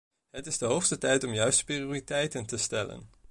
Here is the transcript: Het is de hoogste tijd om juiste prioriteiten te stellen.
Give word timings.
Het 0.29 0.45
is 0.47 0.57
de 0.57 0.65
hoogste 0.65 0.97
tijd 0.97 1.23
om 1.23 1.33
juiste 1.33 1.63
prioriteiten 1.63 2.45
te 2.45 2.57
stellen. 2.57 3.09